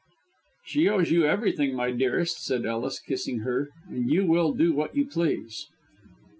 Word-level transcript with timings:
"She 0.65 0.89
owes 0.89 1.11
you 1.11 1.25
everything, 1.25 1.75
my 1.75 1.91
dearest," 1.91 2.43
said 2.43 2.65
Ellis, 2.65 2.97
kissing 2.99 3.41
her, 3.41 3.69
"and 3.87 4.09
you 4.09 4.25
will 4.25 4.51
do 4.51 4.73
what 4.73 4.95
you 4.95 5.05
please." 5.05 5.67